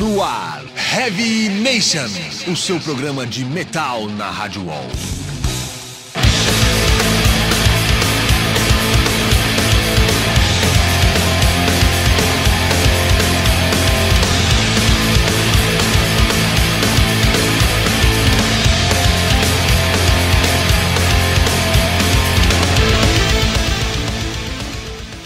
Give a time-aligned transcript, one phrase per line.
[0.00, 2.08] No ar, Heavy Nation,
[2.50, 5.29] o seu programa de metal na Rádio Wall.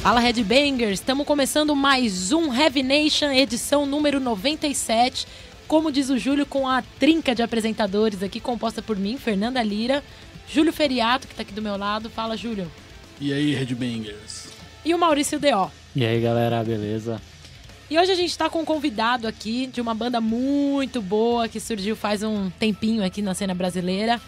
[0.05, 5.27] Fala Headbangers, estamos começando mais um Heavy Nation, edição número 97.
[5.67, 10.05] Como diz o Júlio, com a trinca de apresentadores aqui, composta por mim, Fernanda Lira,
[10.47, 12.11] Júlio Feriato, que está aqui do meu lado.
[12.11, 12.71] Fala, Júlio.
[13.19, 14.49] E aí, Headbangers?
[14.85, 15.71] E o Maurício D.O.
[15.97, 17.19] E aí, galera, beleza?
[17.91, 21.59] E hoje a gente está com um convidado aqui de uma banda muito boa que
[21.59, 24.21] surgiu faz um tempinho aqui na cena brasileira.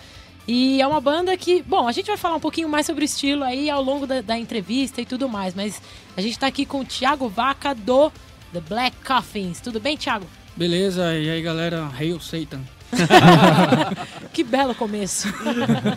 [0.46, 3.06] E é uma banda que, bom, a gente vai falar um pouquinho mais sobre o
[3.06, 5.82] estilo aí ao longo da, da entrevista e tudo mais, mas
[6.16, 8.12] a gente tá aqui com o Thiago Vaca do
[8.52, 9.60] The Black Coffins.
[9.60, 10.26] Tudo bem, Thiago?
[10.56, 12.60] Beleza, e aí galera, Hail Satan.
[14.32, 15.28] que belo começo.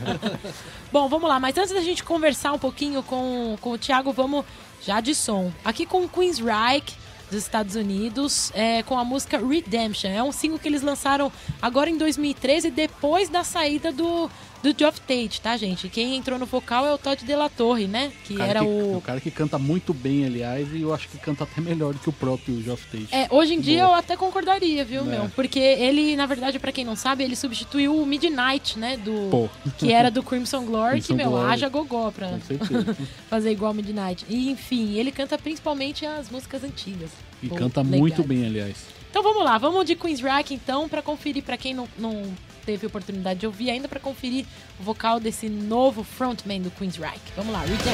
[0.92, 4.44] bom, vamos lá, mas antes da gente conversar um pouquinho com, com o Thiago, vamos
[4.82, 5.52] já de som.
[5.64, 6.98] Aqui com o Queensryche
[7.30, 10.10] dos Estados Unidos, é, com a música Redemption.
[10.10, 14.30] É um single que eles lançaram agora em 2013, depois da saída do,
[14.62, 15.88] do Geoff Tate, tá, gente?
[15.88, 18.12] Quem entrou no vocal é o Todd De La Torre, né?
[18.26, 18.98] Que era que- o.
[18.98, 22.00] O cara que canta muito bem, aliás, e eu acho que canta até melhor do
[22.00, 23.08] que o próprio Geoff Tate.
[23.16, 23.96] É, hoje em dia Boa.
[23.96, 25.04] eu até concordaria, viu, É.
[25.06, 25.30] meu?
[25.30, 28.98] Porque ele, na verdade, pra quem não sabe, ele substituiu o Midnight, né?
[28.98, 31.52] Do, Pô, que era do Crimson Glory, Crimson que, meu, Glory.
[31.54, 32.30] haja gogó pra
[33.30, 34.26] fazer igual Midnight.
[34.30, 37.12] E, enfim, ele canta principalmente as músicas antigas.
[37.42, 38.76] E Pô, canta muito bem, aliás.
[39.10, 42.24] Então vamos lá, vamos de Queensryche então, pra conferir, pra quem não, não
[42.70, 44.46] teve oportunidade de ouvir ainda, pra conferir
[44.80, 47.20] o vocal desse novo frontman do Queensryche.
[47.36, 47.90] Vamos lá, Redemption.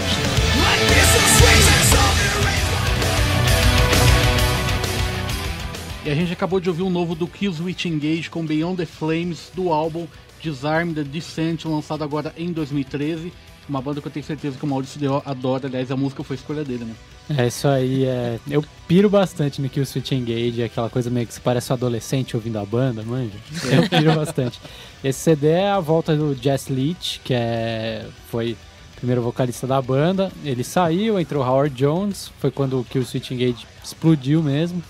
[6.05, 9.49] E a gente acabou de ouvir um novo do Killswitch Engage com Beyond the Flames,
[9.55, 10.05] do álbum
[10.41, 13.31] Disarm the Descent, lançado agora em 2013.
[13.69, 16.35] Uma banda que eu tenho certeza que o Maurício Deo adora, aliás, a música foi
[16.35, 16.93] escolha dele, né?
[17.29, 18.39] É isso aí, é.
[18.49, 22.35] Eu piro bastante no Kill Switch Engage, aquela coisa meio que se parece um adolescente
[22.35, 23.37] ouvindo a banda, manja.
[23.71, 24.59] Eu piro bastante.
[25.03, 29.81] Esse CD é a volta do Jess Leach, que é, foi o primeiro vocalista da
[29.81, 30.31] banda.
[30.43, 34.83] Ele saiu, entrou Howard Jones, foi quando o Kill Switch Engage explodiu mesmo.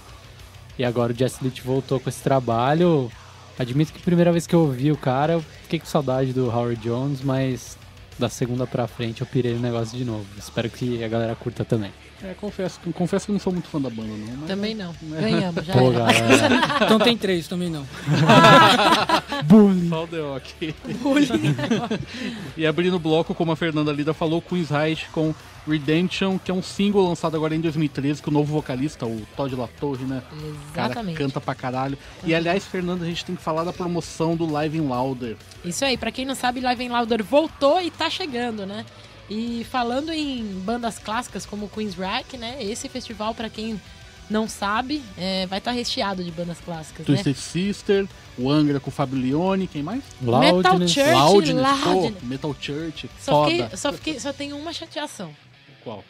[0.78, 3.10] E agora o Jess Leach voltou com esse trabalho.
[3.58, 6.48] Admito que a primeira vez que eu ouvi o cara, eu fiquei com saudade do
[6.48, 7.78] Howard Jones, mas
[8.20, 10.26] da segunda pra frente eu pirei no negócio de novo.
[10.38, 11.92] Espero que a galera curta também.
[12.24, 14.38] É, confesso, que- confesso que não sou muito fã da banda, não.
[14.38, 14.96] Mas Também não.
[15.04, 15.92] Ganhamos, já Pô.
[16.86, 17.86] Então tem três também não.
[19.46, 19.90] Bullying.
[19.90, 20.76] Só o The Ok.
[22.58, 25.34] e abrindo o bloco, como a Fernanda Lida falou, Queen's Reich com
[25.68, 29.56] Redemption, que é um single lançado agora em 2013, com o novo vocalista, o Todd
[29.56, 30.22] LaTorre, né?
[30.32, 31.18] O cara Exatamente.
[31.18, 31.98] canta pra caralho.
[32.24, 35.36] E aliás, Fernanda, a gente tem que falar da promoção do Live in Louder.
[35.64, 38.86] Isso aí, pra quem não sabe, Live in Louder voltou e tá chegando, né?
[39.30, 42.58] E falando em bandas clássicas como Queensryche, né?
[42.62, 43.80] Esse festival, pra quem
[44.30, 47.14] não sabe, é, vai estar recheado de bandas clássicas, né?
[47.16, 50.04] Twisted Sister, o Angra com o Fabio Leone, quem mais?
[50.22, 50.92] Metal Loudness.
[50.92, 52.14] Church, Loudness, Loudness.
[52.20, 53.52] pô, Metal Church, Só, foda.
[53.52, 55.32] fiquei, só, fiquei, só tenho uma chateação.
[55.84, 56.04] Qual?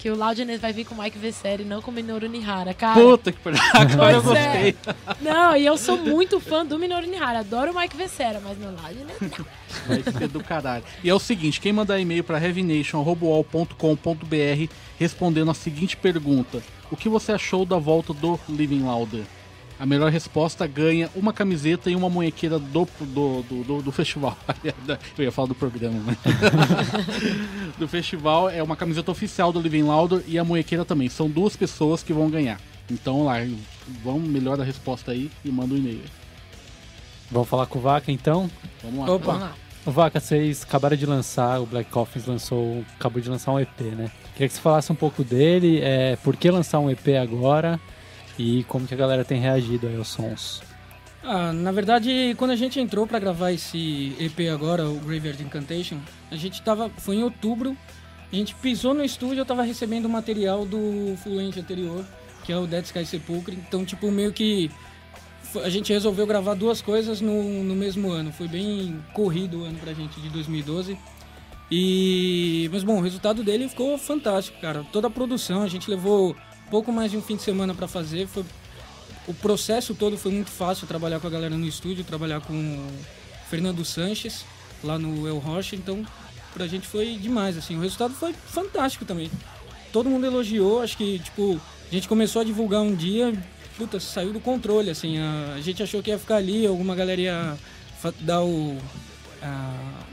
[0.00, 2.98] Que o Loudness vai vir com o Mike Vesseri, não com o Minoru Nihara, cara.
[2.98, 4.62] Puta que pariu, agora eu é.
[4.72, 4.76] gostei.
[5.20, 7.40] Não, e eu sou muito fã do Minoru Nihara.
[7.40, 9.46] Adoro o Mike Vessera, mas no Loudness não.
[9.86, 10.84] Vai ser do caralho.
[11.04, 16.62] E é o seguinte, quem mandar e-mail para heavynation.com.br respondendo a seguinte pergunta.
[16.90, 19.24] O que você achou da volta do Living Louder?
[19.80, 24.36] A melhor resposta ganha uma camiseta e uma munhequeira do, do, do, do- do festival.
[25.16, 26.18] Eu ia falar do programa, mas...
[27.78, 31.08] do festival é uma camiseta oficial do Living Louder e a munhequeira também.
[31.08, 32.60] São duas pessoas que vão ganhar.
[32.90, 33.36] Então lá,
[34.04, 36.02] vamos melhor a resposta aí e manda um e-mail.
[37.30, 38.50] Vamos falar com o Vaca então?
[38.82, 39.14] Vamos lá.
[39.14, 39.24] Opa.
[39.24, 39.54] Vamos lá.
[39.86, 43.80] O Vaca, vocês acabaram de lançar, o Black Coffins lançou, acabou de lançar um EP,
[43.96, 44.10] né?
[44.34, 47.80] Queria que você falasse um pouco dele, é, por que lançar um EP agora
[48.40, 50.62] e como que a galera tem reagido aí aos sons.
[51.22, 55.98] Ah, na verdade, quando a gente entrou pra gravar esse EP agora, o Graveyard Incantation,
[56.30, 56.88] a gente tava.
[56.88, 57.76] Foi em outubro,
[58.32, 62.02] a gente pisou no estúdio, eu tava recebendo o material do Fluente anterior,
[62.42, 63.58] que é o Dead Sky Sepulchre.
[63.68, 64.70] Então, tipo, meio que.
[65.62, 68.32] A gente resolveu gravar duas coisas no, no mesmo ano.
[68.32, 70.96] Foi bem corrido o ano pra gente de 2012.
[71.70, 72.70] E.
[72.72, 74.86] Mas bom, o resultado dele ficou fantástico, cara.
[74.90, 76.34] Toda a produção, a gente levou
[76.70, 78.26] pouco mais de um fim de semana pra fazer.
[78.26, 78.44] Foi
[79.26, 82.90] o processo todo foi muito fácil trabalhar com a galera no estúdio, trabalhar com o
[83.48, 84.44] Fernando Sanches
[84.82, 86.04] lá no El Rocha, então
[86.54, 87.76] pra gente foi demais, assim.
[87.76, 89.30] O resultado foi fantástico também.
[89.92, 93.32] Todo mundo elogiou, acho que, tipo, a gente começou a divulgar um dia,
[93.76, 95.18] puta, saiu do controle, assim.
[95.18, 97.58] A, a gente achou que ia ficar ali, alguma galera ia
[98.20, 98.78] dar o.
[99.42, 100.04] a-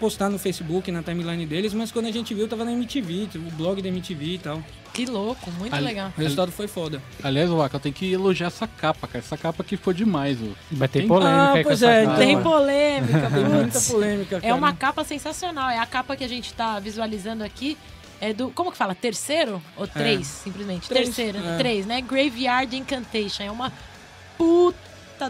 [0.00, 3.50] postar no Facebook, na timeline deles, mas quando a gente viu, tava na MTV, o
[3.52, 4.62] blog da MTV e tal.
[4.92, 6.12] Que louco, muito Ali- legal.
[6.16, 7.02] O resultado foi foda.
[7.22, 9.18] Aliás, o Waka, eu tenho que elogiar essa capa, cara.
[9.18, 10.48] Essa capa aqui foi demais, ô.
[10.70, 12.16] Vai ter Tem- polêmica Ah, pois essa é, capa.
[12.18, 14.54] Tem polêmica, Tem muita polêmica, É cara.
[14.54, 15.68] uma capa sensacional.
[15.70, 17.76] É a capa que a gente tá visualizando aqui.
[18.20, 18.50] É do.
[18.50, 18.94] Como que fala?
[18.94, 19.60] Terceiro?
[19.76, 20.88] Ou três, simplesmente?
[20.88, 21.56] Três, Terceiro, é.
[21.58, 22.00] três, né?
[22.00, 23.42] Graveyard Incantation.
[23.42, 23.72] É uma
[24.38, 24.78] puta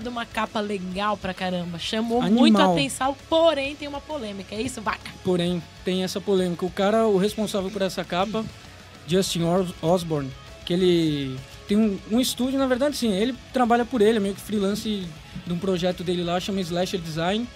[0.01, 1.79] de uma capa legal pra caramba.
[1.79, 2.41] Chamou Animal.
[2.41, 4.55] muito a atenção, porém tem uma polêmica.
[4.55, 5.11] É isso, vaca?
[5.23, 6.65] Porém, tem essa polêmica.
[6.67, 8.45] O cara, o responsável por essa capa,
[9.07, 10.31] Justin Os- Osborne,
[10.65, 11.39] que ele
[11.69, 15.07] tem um, um estúdio, na verdade, sim, ele trabalha por ele, é meio que freelance
[15.47, 17.47] de um projeto dele lá, chama Slasher Design,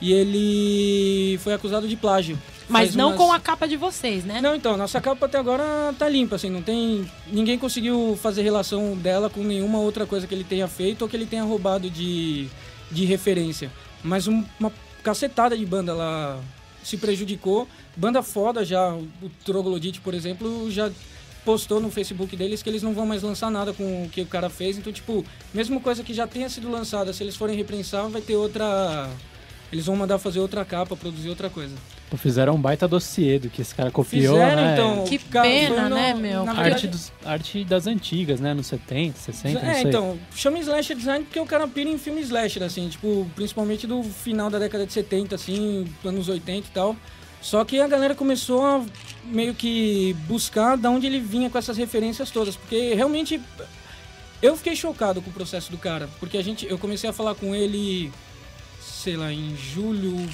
[0.00, 2.38] e ele foi acusado de plágio.
[2.68, 4.40] Mas não umas- com a capa de vocês, né?
[4.40, 7.08] Não, então, nossa capa até agora tá limpa, assim, não tem...
[7.28, 11.16] Ninguém conseguiu fazer relação dela com nenhuma outra coisa que ele tenha feito ou que
[11.16, 12.48] ele tenha roubado de,
[12.90, 13.70] de referência.
[14.02, 14.72] Mas um- uma
[15.02, 16.40] cacetada de banda lá
[16.82, 17.68] se prejudicou.
[17.96, 20.90] Banda foda já, o Troglodite, por exemplo, já
[21.44, 24.26] postou no Facebook deles que eles não vão mais lançar nada com o que o
[24.26, 24.76] cara fez.
[24.76, 25.24] Então, tipo,
[25.54, 29.08] mesmo coisa que já tenha sido lançada, se eles forem reprensar, vai ter outra...
[29.72, 31.74] Eles vão mandar fazer outra capa, produzir outra coisa.
[32.08, 34.72] Pô, Fizeram um baita dossiê do que esse cara copiou, Fizeram, né?
[34.74, 35.04] então...
[35.04, 36.44] Que pena, no- né, meu?
[36.44, 38.54] na Arte, dos, arte das antigas, né?
[38.54, 42.20] Nos 70, 60, não É, então, chama slasher design porque o cara pira em filme
[42.20, 46.96] slasher, assim, tipo, principalmente do final da década de 70, assim, anos 80 e tal.
[47.42, 48.84] Só que a galera começou a
[49.24, 53.40] meio que buscar de onde ele vinha com essas referências todas, porque realmente
[54.42, 57.34] eu fiquei chocado com o processo do cara, porque a gente, eu comecei a falar
[57.34, 58.12] com ele,
[59.02, 60.28] sei lá, em julho,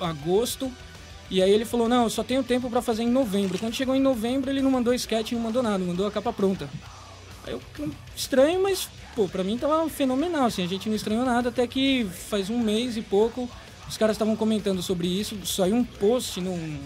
[0.00, 0.70] agosto,
[1.30, 3.58] e aí ele falou: "Não, eu só tenho tempo pra fazer em novembro".
[3.58, 6.68] Quando chegou em novembro, ele não mandou sketch, não mandou nada, mandou a capa pronta.
[7.46, 7.60] Aí eu
[8.16, 12.04] estranho, mas pô, pra mim tava fenomenal, assim, a gente não estranhou nada, até que
[12.04, 13.48] faz um mês e pouco
[13.88, 16.78] os caras estavam comentando sobre isso, saiu um post num,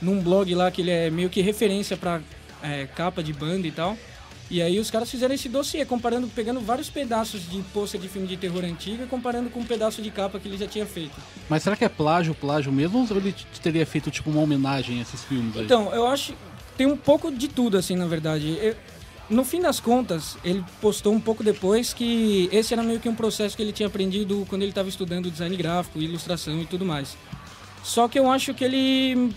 [0.00, 2.20] num blog lá que ele é meio que referência pra
[2.62, 3.96] é, capa de banda e tal.
[4.50, 8.26] E aí os caras fizeram esse dossiê, comparando, pegando vários pedaços de pôster de filme
[8.26, 11.12] de terror antiga, comparando com um pedaço de capa que ele já tinha feito.
[11.48, 13.06] Mas será que é plágio, plágio mesmo?
[13.08, 13.32] Ou ele
[13.62, 15.64] teria feito, tipo, uma homenagem a esses filmes aí?
[15.64, 16.34] Então, eu acho
[16.76, 18.58] tem um pouco de tudo, assim, na verdade.
[18.60, 18.74] Eu-
[19.28, 23.14] no fim das contas, ele postou um pouco depois que esse era meio que um
[23.14, 27.16] processo que ele tinha aprendido quando ele estava estudando design gráfico, ilustração e tudo mais.
[27.84, 29.30] Só que eu acho que ele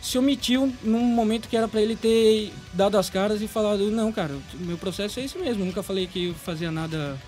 [0.00, 4.12] se omitiu num momento que era para ele ter dado as caras e falado: não,
[4.12, 5.64] cara, meu processo é esse mesmo.
[5.64, 7.18] Nunca falei que eu fazia nada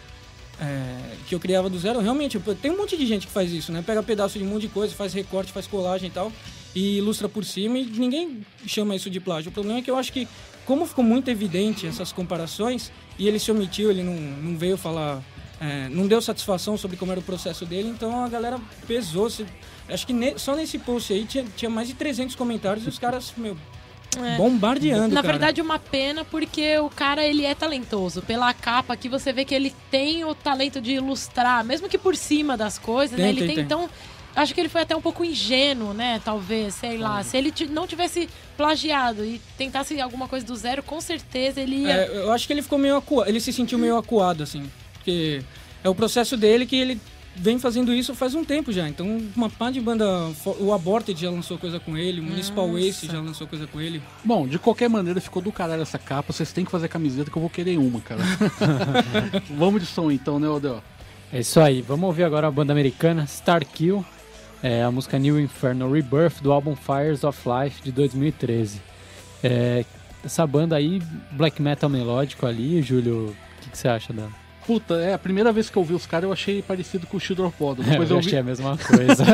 [0.60, 2.00] é, que eu criava do zero.
[2.00, 3.82] Realmente, tem um monte de gente que faz isso, né?
[3.84, 6.30] Pega pedaço de um monte de coisa, faz recorte, faz colagem e tal,
[6.74, 9.50] e ilustra por cima e ninguém chama isso de plágio.
[9.50, 10.28] O problema é que eu acho que,
[10.66, 15.22] como ficou muito evidente essas comparações, e ele se omitiu, ele não, não veio falar,
[15.60, 19.28] é, não deu satisfação sobre como era o processo dele, então a galera pesou.
[19.28, 19.44] Se,
[19.88, 22.98] acho que ne- só nesse post aí tinha, tinha mais de 300 comentários e os
[22.98, 23.56] caras, meu,
[24.16, 24.36] É.
[24.36, 25.14] bombardeando.
[25.14, 25.34] Na cara.
[25.34, 28.22] verdade, uma pena porque o cara ele é talentoso.
[28.22, 32.16] Pela capa aqui você vê que ele tem o talento de ilustrar, mesmo que por
[32.16, 33.30] cima das coisas, Tem, né?
[33.30, 33.88] Ele tem, tem, então
[34.34, 36.20] acho que ele foi até um pouco ingênuo, né?
[36.24, 37.22] Talvez, sei lá.
[37.22, 41.92] Se ele não tivesse plagiado e tentasse alguma coisa do zero, com certeza ele ia.
[41.92, 44.70] É, eu acho que ele ficou meio acuado, ele se sentiu meio acuado, assim.
[45.00, 45.42] Porque
[45.82, 47.00] é o processo dele que ele
[47.34, 48.88] vem fazendo isso faz um tempo já.
[48.88, 50.04] Então, uma pá de banda.
[50.58, 52.86] O Aborted já lançou coisa com ele, o Municipal Nossa.
[52.86, 54.02] Waste já lançou coisa com ele.
[54.24, 56.32] Bom, de qualquer maneira, ficou do caralho essa capa.
[56.32, 58.22] Vocês têm que fazer camiseta que eu vou querer uma, cara.
[59.56, 60.82] Vamos de som então, né, Odell?
[61.32, 64.04] É isso aí, vamos ouvir agora a banda americana Starkill,
[64.60, 68.82] é, a música New Inferno Rebirth do álbum Fires of Life de 2013.
[69.44, 69.84] É,
[70.24, 74.39] essa banda aí, black metal melódico ali, Júlio, o que, que você acha dela?
[74.66, 77.20] Puta, é a primeira vez que eu vi os caras, eu achei parecido com o
[77.58, 77.82] Bodom.
[77.82, 79.24] Depois eu eu, achei vi, a mesma coisa.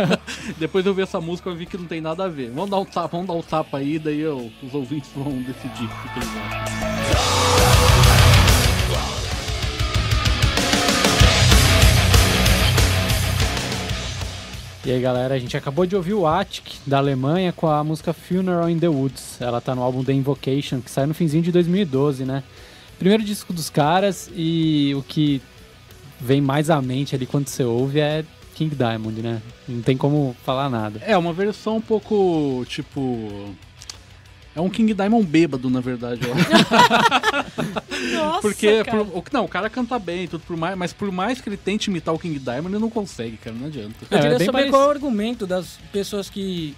[0.59, 2.51] depois eu vi essa música, eu vi que não tem nada a ver.
[2.51, 5.85] Vamos dar um tapa, vamos dar um tapa aí, daí eu- os ouvintes vão decidir
[5.85, 7.77] o que eles acham.
[14.85, 18.13] E aí galera, a gente acabou de ouvir o Attic da Alemanha com a música
[18.13, 19.37] Funeral in the Woods.
[19.41, 22.45] Ela tá no álbum The Invocation, que saiu no finzinho de 2012, né?
[22.99, 25.41] Primeiro disco dos caras e o que
[26.21, 28.25] vem mais à mente ali quando você ouve é
[28.55, 29.43] King Diamond, né?
[29.69, 31.01] Não tem como falar nada.
[31.05, 33.55] É, uma versão um pouco, tipo...
[34.55, 36.35] É um King Diamond bêbado, na verdade, eu.
[38.17, 39.05] Nossa, Porque, cara.
[39.05, 41.59] por- o- não, o cara canta bem, tudo por mais, mas por mais que ele
[41.59, 43.95] tente imitar o King Diamond, ele não consegue, cara, não adianta.
[44.11, 44.73] Eu É, queria é bem saber parecido.
[44.73, 46.75] qual é o argumento das pessoas que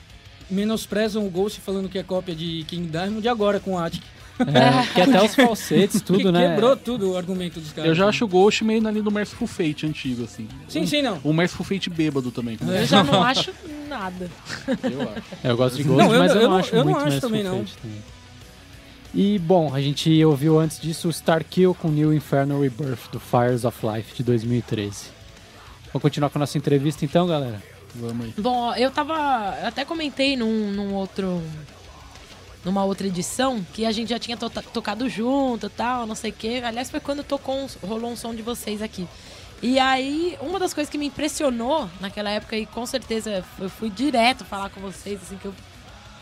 [0.50, 4.02] menosprezam o Ghost falando que é cópia de King Diamond e agora com o Attic.
[4.40, 6.48] É, que até os falsetes, tudo, que né?
[6.50, 7.88] quebrou tudo o argumento dos caras.
[7.88, 8.10] Eu já né?
[8.10, 10.46] acho o Ghost meio na linha do Merciful Fate antigo, assim.
[10.68, 11.18] Sim, sim, não.
[11.24, 12.56] O Merciful Fate bêbado também.
[12.56, 13.52] como Eu já não acho
[13.88, 14.30] nada.
[14.82, 15.22] eu acho.
[15.44, 16.78] É, eu gosto de Ghost, Não, eu mas eu, não- não eu não- acho eu
[16.78, 17.58] não muito acho Merciful também, não.
[17.58, 17.98] Fate também.
[19.14, 23.64] E, bom, a gente ouviu antes disso o Starkill com New Inferno Rebirth, do Fires
[23.64, 25.06] of Life, de 2013.
[25.92, 27.62] Vamos continuar com a nossa entrevista então, galera?
[27.94, 28.34] Vamos aí.
[28.36, 29.56] Bom, eu tava.
[29.62, 31.42] eu até comentei num, num outro.
[32.64, 36.34] Numa outra edição que a gente já tinha to- tocado junto tal, não sei o
[36.34, 36.60] quê.
[36.64, 39.06] Aliás, foi quando tocou um, rolou um som de vocês aqui.
[39.62, 43.90] E aí, uma das coisas que me impressionou naquela época, e com certeza eu fui
[43.90, 45.54] direto falar com vocês, assim, que eu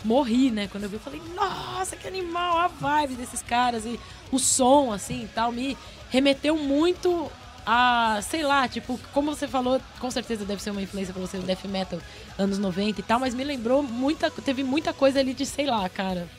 [0.03, 0.67] morri, né?
[0.71, 3.99] Quando eu vi, eu falei, nossa, que animal, a vibe desses caras e
[4.31, 5.77] o som, assim tal, me
[6.09, 7.31] remeteu muito
[7.69, 11.37] a, sei lá, tipo, como você falou, com certeza deve ser uma influência pra você,
[11.37, 11.99] o death metal
[12.37, 15.87] anos 90 e tal, mas me lembrou muita, teve muita coisa ali de, sei lá,
[15.89, 16.29] cara,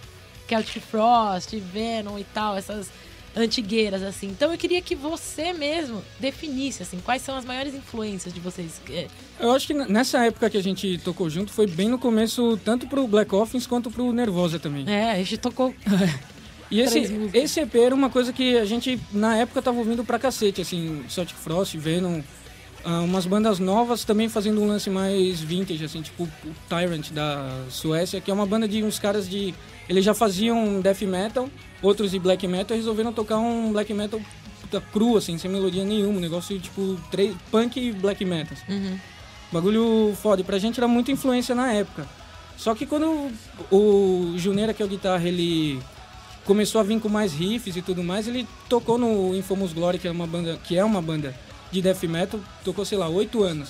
[0.48, 2.90] Celtic Frost, Venom e tal, essas
[3.36, 4.28] antigueiras, assim.
[4.28, 8.80] Então eu queria que você mesmo definisse, assim, quais são as maiores influências de vocês.
[8.88, 9.06] É,
[9.38, 12.86] Eu acho que nessa época que a gente tocou junto foi bem no começo, tanto
[12.86, 14.88] pro Black Orphans quanto pro Nervosa também.
[14.88, 15.74] É, a gente tocou
[16.70, 20.18] E esse, esse EP era uma coisa que a gente, na época, tava ouvindo pra
[20.18, 22.20] cacete, assim, Celtic Frost, Venom,
[22.84, 26.28] ah, umas bandas novas também fazendo um lance mais vintage, assim, tipo o
[26.68, 29.54] Tyrant da Suécia, que é uma banda de uns caras de...
[29.88, 31.48] Eles já faziam death metal,
[31.82, 34.20] outros de black metal, e resolveram tocar um black metal
[34.60, 38.52] puta, cru, assim, sem melodia nenhuma, um negócio tipo três, punk e black metal.
[38.52, 38.72] assim.
[38.72, 38.98] Uhum.
[39.50, 40.42] Bagulho foda.
[40.42, 42.06] E pra gente era muita influência na época.
[42.56, 43.30] Só que quando
[43.70, 45.80] o Juneira, que é o guitarra, ele
[46.48, 50.08] começou a vir com mais riffs e tudo mais, ele tocou no Infamous Glory, que
[50.08, 51.38] é uma banda, que é uma banda
[51.70, 53.68] de death metal, tocou, sei lá, oito anos.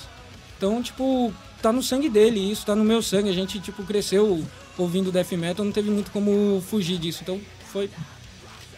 [0.57, 3.27] Então, tipo, tá no sangue dele isso, tá no meu sangue.
[3.27, 4.45] A gente, tipo, cresceu
[4.77, 7.19] ouvindo death metal, não teve muito como fugir disso.
[7.21, 7.89] Então, foi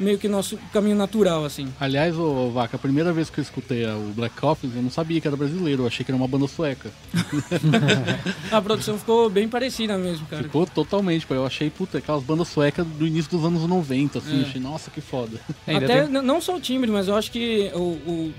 [0.01, 1.67] meio que nosso caminho natural, assim.
[1.79, 5.21] Aliás, ô Vaca, a primeira vez que eu escutei o Black Coffins, eu não sabia
[5.21, 6.91] que era brasileiro, eu achei que era uma banda sueca.
[8.51, 10.43] A produção ficou bem parecida mesmo, cara.
[10.43, 11.33] Ficou totalmente, pô.
[11.33, 14.39] Eu achei, puta, aquelas bandas suecas do início dos anos 90, assim.
[14.39, 14.45] É.
[14.45, 15.39] Achei, nossa, que foda.
[15.67, 18.33] Ainda Até tem- n- não só o timbre, mas eu acho que o, o,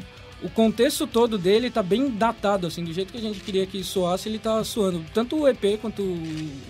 [0.45, 3.83] o contexto todo dele tá bem datado, assim, do jeito que a gente queria que
[3.83, 5.04] soasse, ele tá soando.
[5.14, 6.14] Tanto o EP quanto o,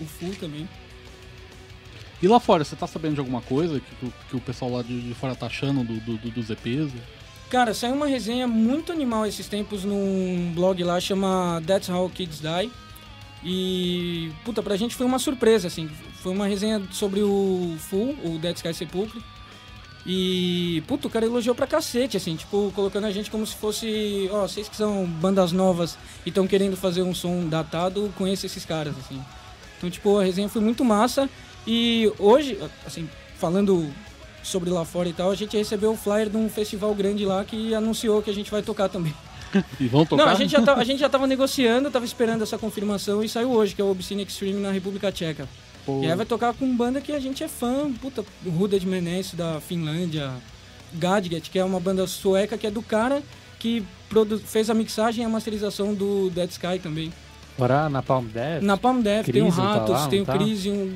[0.01, 0.67] o full também.
[2.23, 5.01] E lá fora, você tá sabendo de alguma coisa que, que o pessoal lá de,
[5.01, 6.89] de fora tá achando do, do- do- dos EPs?
[7.49, 12.39] Cara, saiu uma resenha muito animal esses tempos num blog lá, chama That's How Kids
[12.39, 12.71] Die.
[13.43, 15.89] E, puta, pra gente foi uma surpresa, assim.
[16.21, 19.21] Foi uma resenha sobre o Full, o Dead Sky Sepulcre.
[20.05, 24.29] E, puta, o cara elogiou pra cacete, assim, tipo, colocando a gente como se fosse,
[24.31, 28.65] ó, vocês que são bandas novas e estão querendo fazer um som datado, conheça esses
[28.65, 29.21] caras, assim.
[29.77, 31.29] Então, tipo, a resenha foi muito massa.
[31.65, 33.89] E hoje, assim, falando
[34.41, 37.43] sobre lá fora e tal, a gente recebeu o flyer de um festival grande lá
[37.45, 39.13] que anunciou que a gente vai tocar também.
[39.79, 40.25] E vão tocar?
[40.25, 43.29] Não, a gente, já tá- a gente já tava negociando, tava esperando essa confirmação e
[43.29, 45.47] saiu hoje, que é o Obscene Extreme na República Tcheca.
[45.85, 48.87] Pô, E aí vai tocar com banda que a gente é fã, puta, Ruda de
[48.87, 50.31] Menes da Finlândia,
[50.93, 53.21] Gadget, que é uma banda sueca que é do cara
[53.59, 57.13] que produ- fez a mixagem e a masterização do Dead Sky também.
[57.57, 60.23] Fora na Palm Death, Na Palm Death tem o Crisium tá Ratos, lá, tem não
[60.23, 60.37] o tá?
[60.37, 60.95] Crisium,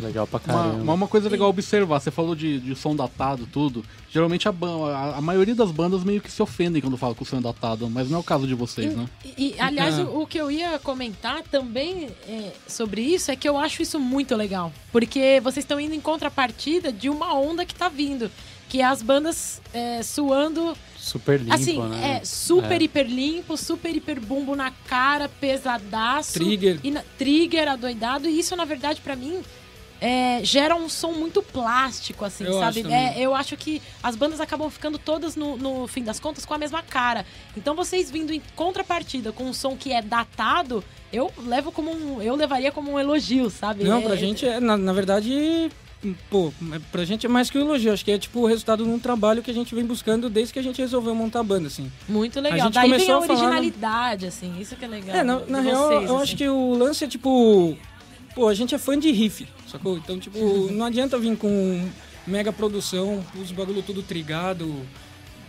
[0.00, 0.82] legal pra Uma, caramba.
[0.82, 3.84] uma, uma coisa legal observar, você falou de, de som datado, tudo.
[4.10, 7.26] Geralmente a, a, a maioria das bandas meio que se ofendem quando fala que o
[7.26, 9.06] som é datado, mas não é o caso de vocês, né?
[9.24, 10.02] E, e, aliás, É.
[10.02, 13.98] o, o que eu ia comentar também é, sobre isso é que eu acho isso
[14.00, 14.72] muito legal.
[14.92, 18.30] Porque vocês estão indo em contrapartida de uma onda que tá vindo.
[18.68, 22.20] Que é as bandas é, suando, Super limpo, assim, né?
[22.22, 22.84] é super É.
[22.84, 26.32] hiper limpo, super hiper bumbo na cara, pesadaço.
[26.32, 26.80] Trigger.
[26.82, 28.26] E na, trigger, adoidado.
[28.28, 29.40] E isso, na verdade, pra mim,
[30.00, 32.84] é, gera um som muito plástico, assim, Eu sabe?
[32.92, 36.52] É, eu acho que as bandas acabam ficando todas, no, no fim das contas, com
[36.54, 37.24] a mesma cara.
[37.56, 42.20] Então vocês vindo em contrapartida com um som que é datado, eu levo como um.
[42.20, 43.84] Eu levaria como um elogio, sabe?
[43.84, 45.70] Não, É- pra gente é, na, na verdade,
[46.28, 47.92] pô, é- pra gente é mais que um elogio.
[47.92, 50.52] Acho que é tipo o resultado de um trabalho que a gente vem buscando desde
[50.52, 51.90] que a gente resolveu montar a banda, assim.
[52.08, 52.58] Muito A legal.
[52.66, 55.16] gente Daí vem começou a a falar no- originalidade, assim, isso que é legal.
[55.16, 56.22] É, na, na real, vocês, eu assim.
[56.24, 57.76] acho que o lance é tipo.
[58.34, 59.96] Pô, a gente é fã de riff, sacou?
[59.96, 60.38] Então, tipo,
[60.72, 61.88] não adianta vir com
[62.26, 64.74] mega produção, os bagulho tudo trigado,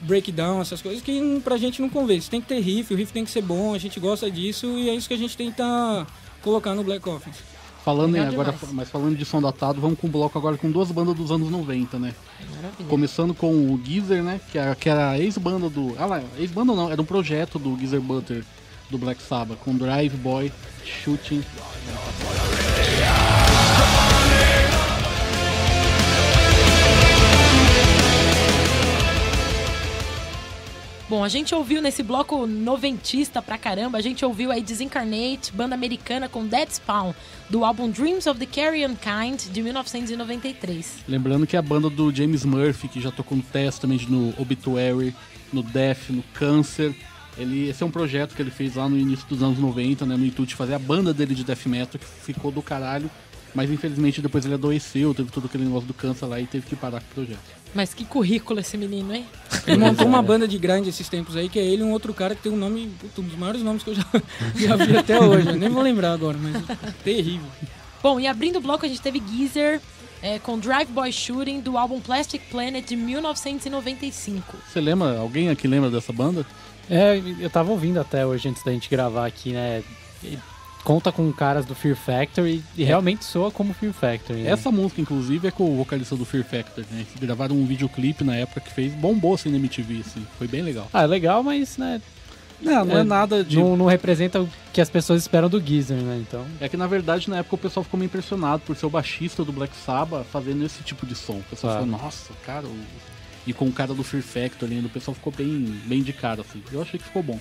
[0.01, 2.30] breakdown, essas coisas que pra gente não convence.
[2.30, 4.89] Tem que ter riff, o riff tem que ser bom, a gente gosta disso e
[4.89, 6.06] é isso que a gente tenta
[6.42, 7.38] colocar no Black Orphans.
[7.84, 8.74] Falando em agora, demais.
[8.74, 11.51] mas falando de som datado, vamos com um bloco agora com duas bandas dos anos
[11.51, 12.15] 90, né?
[12.56, 12.89] Maravilha.
[12.89, 14.42] Começando com o Geezer, né?
[14.51, 15.96] Que era, que era a ex-banda do.
[16.00, 18.44] Ah lá, ex-banda não, era um projeto do Geezer Butter
[18.89, 20.51] do Black Sabbath, com Drive Boy,
[20.84, 21.44] Shooting.
[31.07, 35.75] Bom, a gente ouviu nesse bloco noventista pra caramba, a gente ouviu aí Disincarnate, banda
[35.75, 37.13] americana com Dead Spawn,
[37.47, 41.03] do álbum Dreams of the Carrion Kind, de 1993.
[41.07, 45.15] Lembrando que é a banda do James Murphy, que já tocou no Testament, no Obituary,
[45.53, 46.95] no Death, no Cancer.
[47.38, 50.17] Ele, esse é um projeto que ele fez lá no início dos anos 90, né,
[50.17, 53.12] no intuito de fazer a banda dele de death metal, que ficou do caralho.
[53.53, 56.75] Mas infelizmente depois ele adoeceu, teve todo aquele negócio do câncer lá e teve que
[56.75, 57.64] parar com o projeto.
[57.75, 59.25] Mas que currículo esse menino, hein?
[59.67, 62.13] Ele montou uma banda de grind esses tempos aí, que é ele e um outro
[62.13, 64.05] cara que tem um nome, puto, um dos maiores nomes que eu já,
[64.55, 65.50] já vi até hoje.
[65.50, 66.63] Eu nem vou lembrar agora, mas
[67.03, 67.46] terrível.
[68.01, 69.82] Bom, e abrindo o bloco a gente teve Geezer
[70.22, 74.58] é, com Drive Boy Shooting do álbum Plastic Planet de 1995.
[74.72, 75.20] Você lembra?
[75.20, 76.46] Alguém aqui lembra dessa banda?
[76.89, 79.84] É, eu tava ouvindo até hoje antes da gente gravar aqui, né?
[80.86, 84.44] Conta com caras do Fear Factory e realmente soa como Fear Factory.
[84.44, 84.51] né?
[84.51, 87.00] Essa música, inclusive, é com o vocalista do Fear Factor, né?
[87.10, 90.25] Eles gravaram um videoclipe na época que fez, bombou assim na MTV, assim.
[90.38, 90.88] Foi bem legal.
[90.94, 92.00] Ah, é legal, mas, né?
[92.62, 93.58] Não, não é, É, nada de.
[93.58, 96.24] Não, não representa o que as pessoas esperam do Geezer, né?
[96.25, 96.46] Então.
[96.62, 99.44] É que na verdade na época o pessoal ficou meio impressionado por ser o baixista
[99.44, 101.34] do Black Sabbath fazendo esse tipo de som.
[101.39, 101.88] O pessoal Claro.
[101.92, 102.65] falou, nossa, cara.
[102.65, 102.86] o-
[103.48, 106.42] E com o cara do Fear Factor ainda, o pessoal ficou bem, bem de cara,
[106.42, 106.63] assim.
[106.72, 107.39] Eu achei que ficou bom.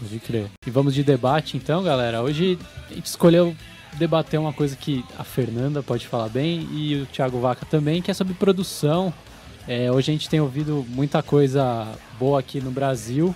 [0.00, 0.46] Pode crer.
[0.66, 2.22] E vamos de debate então, galera.
[2.22, 2.58] Hoje
[2.90, 3.54] a gente escolheu
[3.94, 8.10] debater uma coisa que a Fernanda pode falar bem e o Thiago Vaca também, que
[8.10, 9.12] é sobre produção.
[9.66, 11.86] É, hoje a gente tem ouvido muita coisa
[12.18, 13.34] boa aqui no Brasil.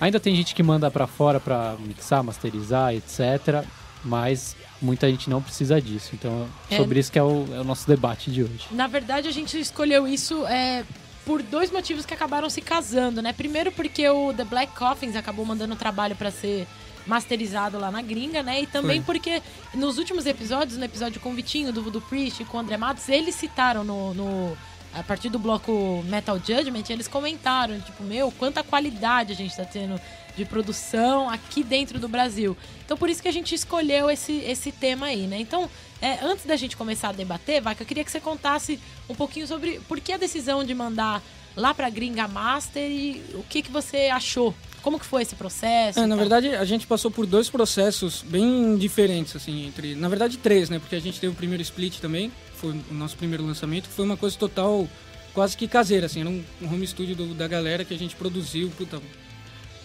[0.00, 3.64] Ainda tem gente que manda pra fora pra mixar, masterizar, etc.
[4.04, 6.10] Mas muita gente não precisa disso.
[6.14, 6.76] Então, É.
[6.76, 8.66] sobre isso que é o, é o nosso debate de hoje.
[8.72, 10.84] Na verdade, a gente escolheu isso é,
[11.24, 13.32] por dois motivos que acabaram se casando, né?
[13.32, 16.66] Primeiro porque o The Black Coffins acabou mandando trabalho pra ser
[17.06, 18.62] masterizado lá na gringa, né?
[18.62, 19.42] E também porque
[19.74, 22.76] nos últimos episódios, no episódio com o Vitinho, do, do Priest e com o André
[22.76, 24.56] Matos, eles citaram no, no-
[24.94, 29.64] a partir do bloco Metal Judgment, eles comentaram, tipo, meu, quanta qualidade a gente tá
[29.64, 29.98] tendo
[30.36, 32.56] de produção aqui dentro do Brasil.
[32.84, 35.38] Então por isso que a gente escolheu esse, esse tema aí, né?
[35.38, 35.68] Então,
[36.02, 39.46] é, antes da gente começar a debater, Vaca, eu queria que você contasse um pouquinho
[39.46, 41.22] sobre por que a decisão de mandar
[41.56, 44.54] lá pra Gringa Master e o que, que você achou.
[44.82, 46.00] Como que foi esse processo?
[46.00, 49.94] É, na verdade, a gente passou por dois processos bem diferentes, assim, entre...
[49.94, 50.78] Na verdade, três, né?
[50.80, 54.04] Porque a gente teve o primeiro split também, foi o nosso primeiro lançamento, que foi
[54.04, 54.88] uma coisa total,
[55.32, 58.16] quase que caseira, assim, era um, um home studio do- da galera que a gente
[58.16, 59.00] produziu, puta,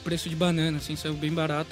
[0.04, 1.70] preço de banana, assim, saiu bem barato.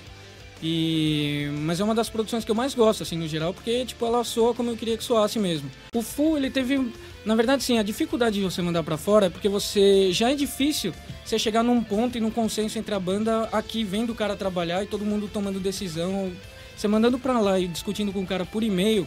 [0.68, 1.48] E...
[1.60, 4.24] Mas é uma das produções que eu mais gosto, assim, no geral, porque, tipo, ela
[4.24, 5.70] soa como eu queria que soasse mesmo.
[5.94, 6.92] O Full, ele teve...
[7.24, 10.12] Na verdade, sim, a dificuldade de você mandar pra fora é porque você...
[10.12, 10.92] Já é difícil
[11.24, 14.82] você chegar num ponto e num consenso entre a banda aqui, vendo o cara trabalhar
[14.84, 16.32] e todo mundo tomando decisão.
[16.76, 19.06] Você mandando pra lá e discutindo com o cara por e-mail,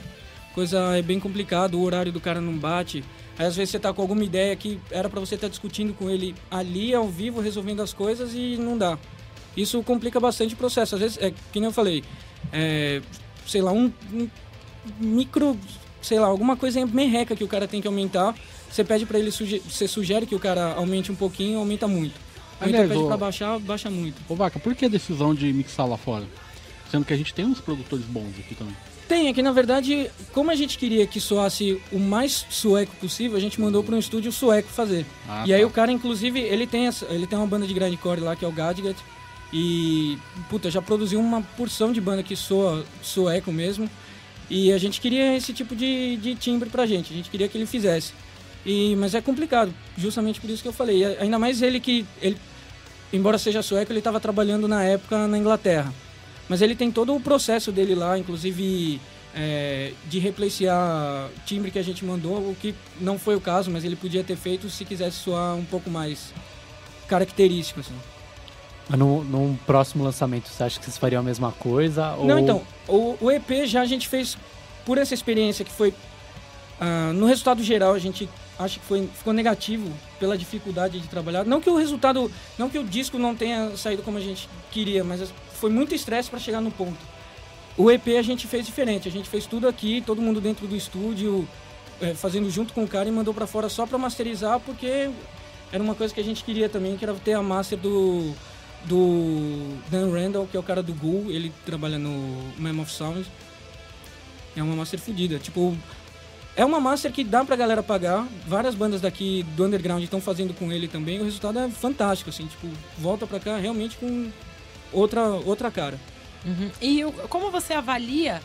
[0.55, 3.03] coisa é bem complicado, o horário do cara não bate.
[3.37, 6.09] Aí às vezes você tá com alguma ideia que era pra você estar discutindo com
[6.09, 8.97] ele ali, ao vivo, resolvendo as coisas e não dá.
[9.61, 10.94] Isso complica bastante o processo.
[10.94, 12.05] Às vezes, é que nem eu falei,
[12.53, 13.01] é,
[13.47, 14.29] sei lá, um, um
[15.01, 15.59] micro,
[16.01, 18.35] sei lá, alguma coisa merreca que o cara tem que aumentar.
[18.71, 22.14] Você pede pra ele, suge- você sugere que o cara aumente um pouquinho, aumenta muito.
[22.61, 24.16] Ou então Aliás, pede pra baixar, baixa muito.
[24.29, 26.25] Ô Vaca, por que a decisão de mixar lá fora?
[26.90, 28.75] Sendo que a gente tem uns produtores bons aqui também.
[29.09, 33.38] Tem, é que na verdade, como a gente queria que soasse o mais sueco possível,
[33.38, 35.07] a gente mandou para um estúdio sueco fazer.
[35.27, 35.66] Ah, e aí tá.
[35.66, 38.49] o cara, inclusive, ele tem, essa, ele tem uma banda de grindcore lá, que é
[38.49, 38.97] o Gadget.
[39.53, 40.19] E,
[40.51, 43.89] puta, já produziu uma porção de banda que soa sueco mesmo.
[44.51, 47.57] E a gente queria esse tipo de, de timbre pra gente, a gente queria que
[47.57, 48.13] ele fizesse.
[48.65, 51.03] E, mas é complicado, justamente por isso que eu falei.
[51.03, 52.37] E Ainda mais ele que, ele,
[53.13, 55.93] embora seja sueco, ele estava trabalhando na época na Inglaterra.
[56.49, 59.01] Mas ele tem todo o processo dele lá, inclusive
[59.35, 63.85] é, de replacear timbre que a gente mandou, o que não foi o caso, mas
[63.85, 66.33] ele podia ter feito se quisesse soar um pouco mais
[67.07, 67.81] característico.
[67.81, 67.95] Assim.
[68.88, 72.16] Mas num, num próximo lançamento, você acha que vocês fariam a mesma coisa?
[72.16, 72.38] Não, ou...
[72.38, 74.38] então, o, o EP já a gente fez
[74.85, 75.92] por essa experiência que foi.
[76.81, 81.44] ah, no resultado geral, a gente acha que foi, ficou negativo pela dificuldade de trabalhar.
[81.44, 82.31] Não que o resultado.
[82.59, 86.31] Não que o disco não tenha saído como a gente queria, mas foi muito estresse
[86.31, 86.98] para chegar no ponto.
[87.77, 90.74] O EP a gente fez diferente, a gente fez tudo aqui, todo mundo dentro do
[90.74, 91.46] estúdio,
[92.01, 95.11] eh, fazendo junto com o cara e mandou para fora só para masterizar, porque
[95.70, 98.35] era uma coisa que a gente queria também, que era ter a master do
[98.85, 103.27] do Dan Randall, que é o cara do Ghoul, ele trabalha no Mammoth Sound.
[104.57, 105.77] É uma master fodida, tipo,
[106.57, 108.27] é uma master que dá pra galera pagar.
[108.47, 111.21] Várias bandas daqui do underground estão fazendo com ele também.
[111.21, 112.67] O resultado é fantástico, assim, tipo,
[112.99, 114.31] volta pra cá realmente com
[114.93, 115.99] outra outra cara.
[116.45, 116.71] Uhum.
[116.81, 118.41] E o- como você avalia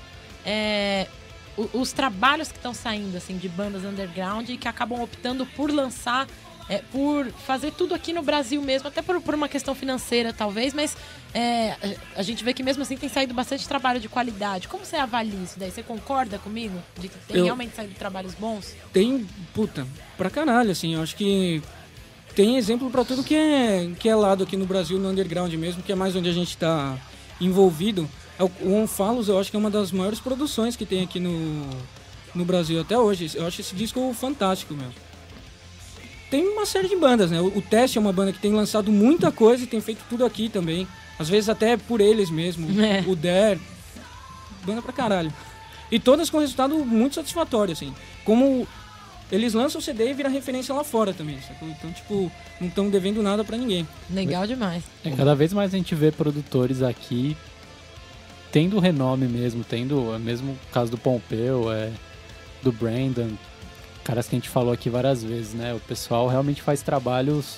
[0.45, 1.07] é,
[1.57, 5.71] o- os trabalhos que estão saindo assim de bandas underground e que acabam optando por
[5.71, 6.27] lançar
[6.69, 10.73] é, por fazer tudo aqui no Brasil mesmo, até por, por uma questão financeira, talvez,
[10.73, 10.95] mas
[11.33, 14.67] é, a, gente vê que mesmo assim tem saído bastante trabalho de qualidade.
[14.67, 15.71] Como você avalia isso daí?
[15.71, 16.77] Você concorda comigo?
[16.97, 18.75] De que tem Eu- realmente saído trabalhos bons?
[18.91, 19.85] Tem, puta,
[20.17, 21.61] pra caralho, assim, eu acho que
[22.35, 25.83] tem exemplo pra tudo que é, que é lado aqui no Brasil, no underground mesmo,
[25.83, 26.97] que é mais onde a gente tá
[27.39, 28.09] envolvido.
[28.39, 31.69] É o Onfalos, eu acho que é uma das maiores produções que tem aqui no,
[32.33, 33.31] no Brasil até hoje.
[33.35, 35.12] Eu acho esse disco fantástico mesmo.
[36.33, 37.39] Tem uma série de bandas, né?
[37.39, 40.25] O, o Teste é uma banda que tem lançado muita coisa e tem feito tudo
[40.25, 40.87] aqui também.
[41.19, 42.67] Às vezes até por eles mesmo.
[42.81, 43.03] É.
[43.05, 43.59] O Der,
[44.65, 45.31] banda pra caralho.
[45.91, 47.93] E todas com resultado muito satisfatório, assim.
[48.25, 48.67] Como
[49.31, 51.69] eles lançam o CD e vira referência lá fora também, sacou?
[51.69, 53.87] Então, tipo, não estão devendo nada pra ninguém.
[54.09, 54.83] Legal demais.
[55.05, 57.37] É, cada vez mais a gente vê produtores aqui
[58.51, 61.91] tendo renome mesmo, tendo, é mesmo o caso do Pompeu, é,
[62.63, 63.29] do Brandon,
[64.03, 65.73] caras que a gente falou aqui várias vezes, né?
[65.73, 67.57] O pessoal realmente faz trabalhos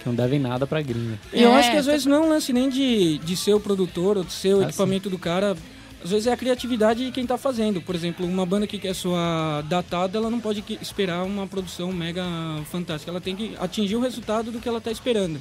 [0.00, 1.18] que não devem nada pra gringa.
[1.32, 3.36] E eu É, acho que às tá- vezes não é um lance nem de, de
[3.36, 5.56] ser o produtor ou de ser o Ah, equipamento do cara.
[6.04, 7.80] Às vezes é a criatividade de quem tá fazendo.
[7.80, 11.92] Por exemplo, uma banda que quer soar datada, ela não pode que- esperar uma produção
[11.92, 12.22] mega
[12.70, 13.10] fantástica.
[13.10, 15.40] Ela tem que atingir o resultado do que ela tá esperando.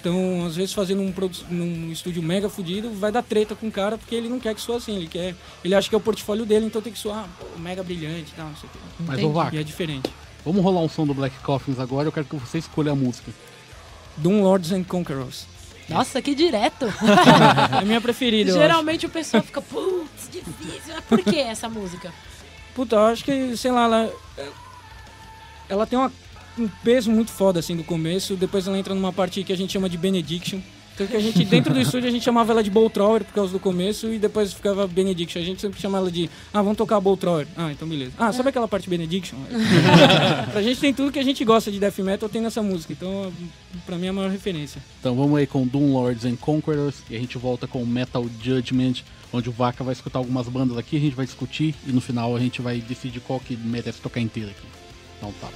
[0.00, 1.12] Então, às vezes, fazendo um,
[1.50, 4.60] num estúdio mega fudido, vai dar treta com o cara, porque ele não quer que
[4.62, 4.96] soe assim.
[4.96, 7.82] Ele, quer, ele acha que é o portfólio dele, então tem que soar pô, mega
[7.82, 8.78] brilhante e tal, não sei o quê.
[9.00, 10.10] Mas, ô Vaca, E é diferente.
[10.44, 12.08] vamos rolar um som do Black Coffins agora.
[12.08, 13.30] Eu quero que você escolha a música.
[14.16, 15.46] Doom Lords and Conquerors.
[15.86, 16.86] Nossa, que direto.
[17.72, 18.62] É a minha preferida, eu acho.
[18.62, 20.94] Geralmente o pessoal fica, putz, difícil.
[20.94, 22.10] Mas Por que essa música?
[22.74, 24.12] Puta, eu acho que, sei lá, ela,
[25.68, 26.12] ela tem uma-
[26.60, 28.36] um peso muito foda, assim, do começo.
[28.36, 30.60] Depois ela entra numa parte que a gente chama de Benediction.
[31.00, 33.32] Então que a gente, dentro do estúdio, a gente chamava ela de Bowl Thrower por
[33.32, 35.40] causa do começo e depois ficava Benediction.
[35.40, 37.46] A gente sempre chamava ela de, ah, vamos tocar Bowl Thrower.
[37.56, 38.12] Ah, então beleza.
[38.18, 39.38] Ah, sabe aquela parte Benediction?
[40.52, 42.92] pra gente tem tudo que a gente gosta de death metal, tem nessa música.
[42.92, 43.32] Então,
[43.86, 44.82] pra mim é a maior referência.
[45.00, 48.96] Então vamos aí com Doom Lords and Conquerors e a gente volta com Metal Judgment,
[49.32, 52.36] onde o Vaca vai escutar algumas bandas aqui, a gente vai discutir e no final
[52.36, 54.66] a gente vai decidir qual que merece tocar inteira aqui.
[55.16, 55.48] Então tá.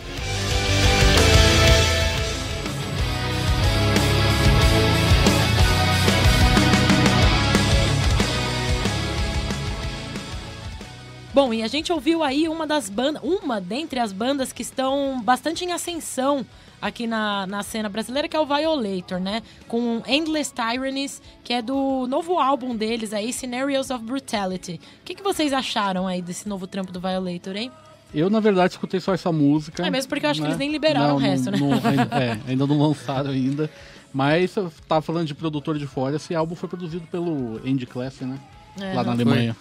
[11.45, 15.21] Bom, e a gente ouviu aí uma das bandas, uma dentre as bandas que estão
[15.23, 16.45] bastante em ascensão
[16.81, 19.43] aqui na, na cena brasileira, que é o Violator, né?
[19.69, 24.81] Com Endless Tyrannies, que é do novo álbum deles aí, Scenarios of Brutality.
[25.03, 27.71] O que, que vocês acharam aí desse novo trampo do Violator, hein?
[28.15, 29.87] Eu, na verdade, escutei só essa música.
[29.87, 30.49] É mesmo porque eu acho que né?
[30.49, 31.81] eles nem liberaram Não, o resto, não- né?
[31.83, 33.69] não- ainda, é, ainda não lançaram ainda.
[34.15, 38.23] Mas eu tava falando de produtor de fora, esse álbum foi produzido pelo Andy Class,
[38.23, 38.41] né?
[38.81, 39.55] É, lá na Alemanha.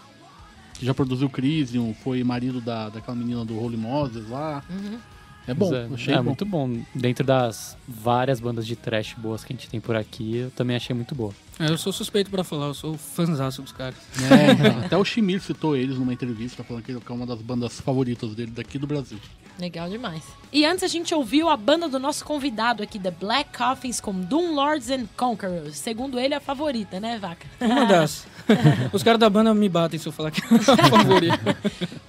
[0.73, 4.63] Que já produziu Crisium, foi marido da, daquela menina do Holy Moses lá.
[4.69, 4.97] Uhum.
[5.45, 6.23] É bom, Mas achei é, bom.
[6.23, 6.81] muito bom.
[6.95, 10.75] Dentro das várias bandas de trash boas que a gente tem por aqui, eu também
[10.75, 11.33] achei muito boa.
[11.59, 13.95] É, eu sou suspeito pra falar, eu sou fãzaço dos caras.
[14.31, 17.79] É, então, até o Shimir citou eles numa entrevista, falando que é uma das bandas
[17.81, 19.19] favoritas dele daqui do Brasil.
[19.59, 20.23] Legal demais.
[20.51, 24.13] E antes a gente ouviu a banda do nosso convidado aqui, The Black Coffins, com
[24.13, 25.77] Doom Lords and Conquerors.
[25.77, 27.45] Segundo ele, a favorita, né, Vaca?
[27.61, 28.25] Uma das.
[28.91, 31.57] Os caras da banda me batem se eu falar que é a favorita.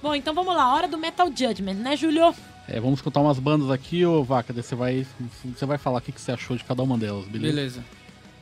[0.01, 2.33] Bom, então vamos lá, hora do Metal Judgment, né, Julio?
[2.67, 5.05] É, vamos escutar umas bandas aqui, ô Vaca, daí você vai,
[5.43, 7.55] você vai falar o que que você achou de cada uma delas, beleza?
[7.55, 7.85] Beleza.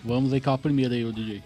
[0.04, 1.44] Vamos aí com a primeira aí, ô DJ.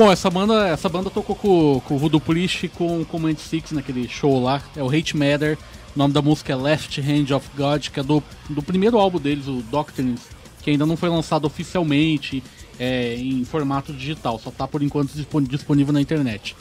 [0.00, 3.36] Bom, essa banda, essa banda tocou com, com o Voodoo Police e com o Command
[3.36, 4.62] Six naquele show lá.
[4.74, 5.58] É o Hate Matter.
[5.94, 9.18] O nome da música é Left Hand of God, que é do, do primeiro álbum
[9.18, 10.22] deles, o Doctrines,
[10.62, 12.42] que ainda não foi lançado oficialmente
[12.78, 16.56] é, em formato digital, só tá por enquanto dispon- disponível na internet.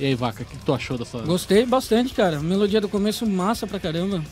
[0.00, 1.18] E aí, Vaca, o que, tu achou dessa.
[1.18, 2.40] Gostei bastante, cara.
[2.40, 4.24] Melodia do começo massa pra caramba.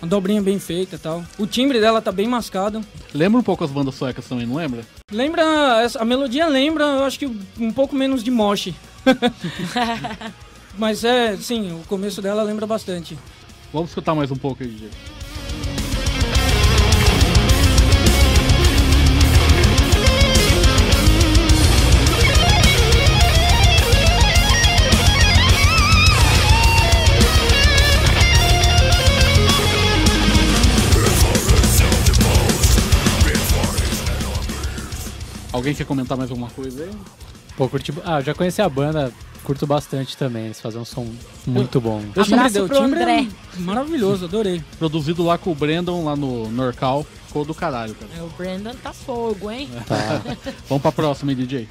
[0.00, 1.22] Uma dobrinha bem feita e tal.
[1.38, 2.80] O timbre dela tá bem mascado.
[3.12, 4.82] Lembra um pouco as bandas suecas também, não lembra?
[5.12, 5.42] Lembra.
[5.82, 7.26] essa- A melodia lembra, eu acho que
[7.58, 8.74] um pouco menos de Moshi.
[10.78, 13.18] Mas é, sim, o começo dela lembra bastante.
[13.72, 14.88] Vamos escutar mais um pouco aí, DJ.
[35.60, 36.90] Alguém quer comentar mais alguma coisa aí?
[37.54, 37.92] Pô, curti...
[38.02, 39.12] Ah, eu já conheci a banda,
[39.44, 40.46] curto bastante também.
[40.46, 41.06] Eles fazem um som
[41.46, 42.02] muito bom.
[42.16, 43.28] Eu Abraço também, o timbre é André.
[43.58, 44.64] Maravilhoso, adorei.
[44.78, 47.04] Produzido lá com o Brandon, lá no Norcal.
[47.26, 48.10] Ficou do caralho, cara.
[48.18, 49.68] É, o Brandon tá fogo, hein?
[49.86, 50.22] Tá.
[50.66, 51.68] Vamos pra próxima DJ.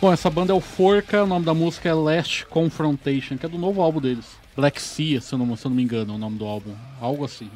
[0.00, 3.48] Bom, essa banda é o Forca, o nome da música é Last Confrontation, que é
[3.48, 4.24] do novo álbum deles.
[4.56, 6.74] Black Sea, se eu não, se eu não me engano, é o nome do álbum.
[6.98, 7.50] Algo assim.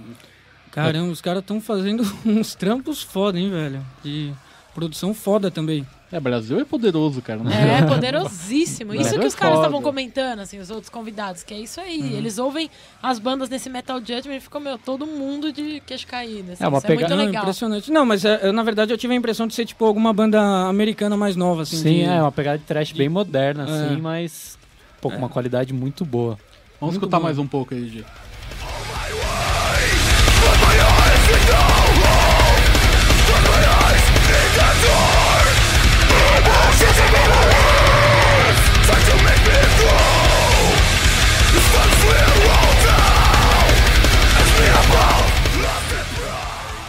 [0.75, 3.85] Caramba, os caras estão fazendo uns trampos foda, hein, velho?
[4.03, 4.33] De
[4.75, 5.87] produção foda também.
[6.13, 7.43] É, Brasil é poderoso, cara.
[7.43, 7.79] né?
[7.79, 8.93] É, poderosíssimo.
[8.93, 11.81] Isso Brasil que é os caras estavam comentando, assim, os outros convidados, que é isso
[11.81, 12.01] aí.
[12.01, 12.19] Uhum.
[12.19, 12.71] Eles ouvem
[13.03, 16.53] as bandas nesse Metal Judgment e ficam, meu, todo mundo de queixo caído.
[16.53, 17.43] Assim, É uma isso pega- é muito Não, legal.
[17.43, 17.91] impressionante.
[17.91, 20.41] Não, mas é, eu, na verdade eu tive a impressão de ser tipo alguma banda
[20.69, 21.77] americana mais nova, assim.
[21.79, 23.97] Sim, de- é uma pegada de trash bem moderna, assim, É.
[23.97, 24.57] mas
[25.01, 26.39] pô, com uma qualidade muito boa.
[26.81, 27.25] Vamos Muito escutar bom.
[27.25, 28.05] mais um pouco aí, DJ.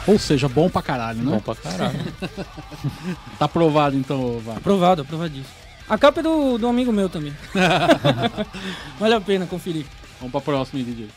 [0.07, 1.31] Ou seja, bom pra caralho, né?
[1.31, 1.99] Bom pra caralho.
[3.39, 4.53] Tá aprovado então, Vá.
[4.57, 5.65] Aprovado, aprovadíssimo.
[5.87, 7.35] A capa é do, do amigo meu também.
[8.99, 9.85] vale a pena conferir.
[10.19, 11.07] Vamos pra próxima DJ.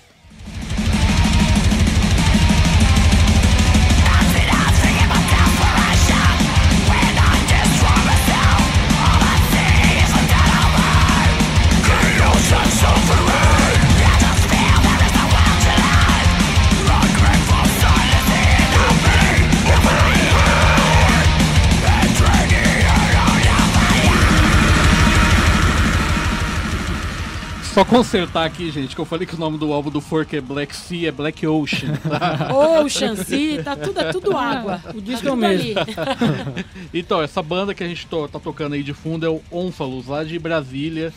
[27.79, 30.41] Só consertar aqui, gente, que eu falei que o nome do álbum do Fork é
[30.41, 31.93] Black Sea, é Black Ocean.
[31.95, 32.49] tá?
[32.83, 34.83] Ocean Sea, tá tudo, é tudo água.
[34.97, 35.79] O disco Tá é o mesmo.
[35.79, 36.64] ali.
[36.93, 40.09] Então, essa banda que a gente to- tá tocando aí de fundo é o Onfalos,
[40.09, 41.12] lá de Brasília,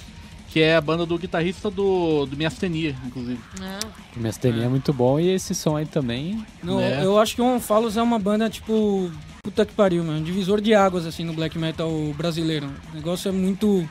[0.50, 3.39] que é a banda do guitarrista do, do Miastenia, inclusive.
[3.60, 3.80] Não.
[4.15, 6.45] O Miastenia é muito bom e esse som aí também.
[6.62, 7.04] Não, Né?
[7.04, 9.10] Eu acho que o Onfalos é uma banda, tipo,
[9.41, 10.24] puta que pariu, mano.
[10.24, 12.69] Divisor de águas, assim, no black metal brasileiro.
[12.93, 13.89] O negócio é muito.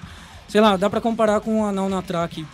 [0.51, 2.45] Sei lá, dá pra comparar com o Anal na Track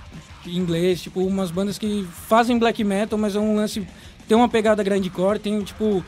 [0.46, 3.87] em inglês, tipo, umas bandas que fazem black metal, mas é um lance.
[4.28, 6.04] Tem uma pegada grindcore, tem, tipo.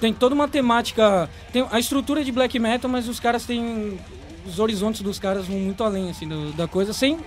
[0.00, 1.28] Tem toda uma temática.
[1.52, 3.98] Tem a estrutura de black metal, mas os caras têm.
[4.46, 7.18] Os horizontes dos caras vão muito além, assim, do- da coisa, sem.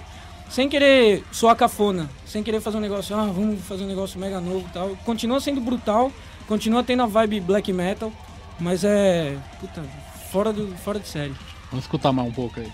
[0.49, 4.39] Sem querer soar cafona, sem querer fazer um negócio, ah, vamos fazer um negócio mega
[4.39, 4.95] novo e tal.
[5.03, 6.09] Continua sendo brutal,
[6.47, 8.13] continua tendo a vibe black metal,
[8.57, 9.35] mas é.
[9.59, 9.83] Puta,
[10.31, 11.33] fora, do, fora de série.
[11.69, 12.71] Vamos escutar mais um pouco aí.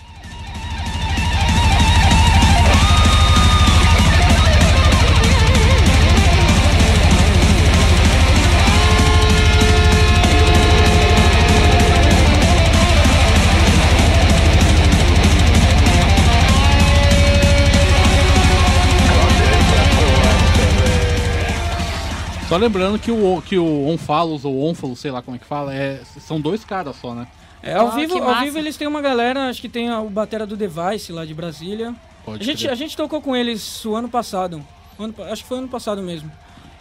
[22.54, 25.74] Só lembrando que o, que o Onfalos ou Onfalos, sei lá como é que fala,
[25.74, 27.26] é, são dois caras só, né?
[27.60, 30.08] É, ao, Ah, vivo, ao vivo eles têm uma galera, acho que tem a- o
[30.08, 31.92] batera do Device lá de Brasília.
[32.24, 32.70] Pode A gente, crer.
[32.70, 34.64] a gente tocou com eles o ano passado.
[34.96, 36.30] O ano acho que foi ano passado mesmo.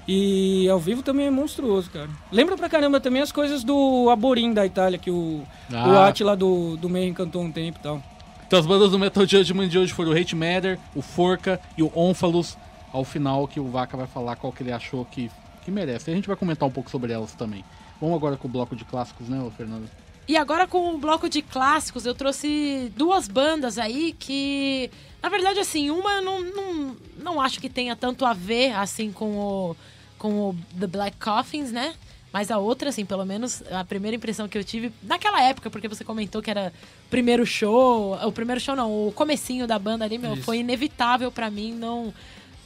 [0.07, 2.07] E ao vivo também é monstruoso, cara.
[2.31, 6.07] Lembra pra caramba também as coisas do Aborim da Itália, que o, o Ah.
[6.09, 7.99] Atila do, do Mayhem cantou um tempo e tal.
[8.45, 11.81] Então as bandas do Metal Judgment de hoje foram o Hate Matter, o Forca e
[11.81, 12.55] o Onfalos.
[12.91, 15.31] Ao final que o Vaca vai falar qual que ele achou que,
[15.63, 16.11] que merece.
[16.11, 17.63] A gente vai comentar um pouco sobre elas também.
[17.99, 19.89] Vamos agora com o bloco de clássicos, né, ô Fernando?
[20.27, 24.89] E agora com o bloco de clássicos, eu trouxe duas bandas aí que,
[25.21, 29.11] na verdade, assim, uma eu não, não, não acho que tenha tanto a ver, assim,
[29.11, 29.75] com o,
[30.17, 31.93] com o The Black Coffins, né?
[32.31, 35.87] Mas a outra, assim, pelo menos a primeira impressão que eu tive naquela época, porque
[35.87, 36.73] você comentou que era
[37.05, 40.43] o primeiro show, o primeiro show não, o comecinho da banda ali, meu, Isso.
[40.43, 42.13] foi inevitável pra mim não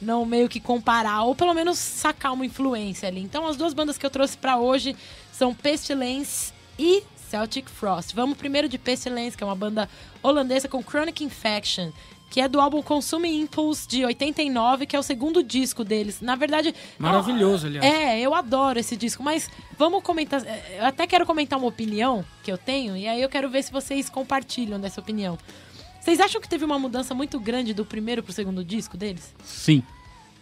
[0.00, 3.20] não meio que comparar ou pelo menos sacar uma influência ali.
[3.20, 4.96] Então as duas bandas que eu trouxe pra hoje
[5.32, 8.14] são Pestilence e Celtic Frost.
[8.14, 9.88] Vamos primeiro de Pestilence, que é uma banda
[10.22, 11.90] holandesa com Chronic Infection,
[12.30, 16.20] que é do álbum Consume Impulse de 89, que é o segundo disco deles.
[16.20, 17.84] Na verdade, Maravilhoso, aliás.
[17.84, 20.42] é, eu adoro esse disco, mas vamos comentar.
[20.76, 23.72] Eu até quero comentar uma opinião que eu tenho, e aí eu quero ver se
[23.72, 25.38] vocês compartilham dessa opinião.
[26.08, 29.34] Vocês acham que teve uma mudança muito grande do primeiro pro segundo disco deles?
[29.44, 29.82] Sim.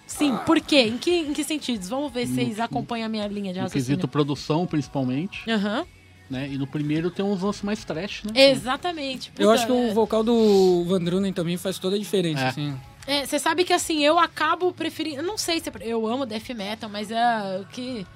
[0.06, 0.82] Sim, por quê?
[0.82, 1.88] Em que, em que sentidos?
[1.88, 4.08] Vamos ver se vocês acompanham a minha linha de No quesito raciocínio.
[4.08, 5.48] produção, principalmente.
[5.50, 5.84] Aham,
[6.30, 6.48] Né?
[6.52, 8.30] E no primeiro tem uns lances mais trash, né?
[8.50, 9.32] exatamente.
[9.38, 12.42] Eu Puta, acho que o é- vocal do Van Drunen também faz toda a diferença,
[12.42, 12.46] É.
[12.48, 12.76] assim.
[13.06, 15.16] É, você sabe que assim, eu acabo preferindo.
[15.18, 15.68] Eu não sei se.
[15.68, 18.06] é- Eu amo death metal, mas é o que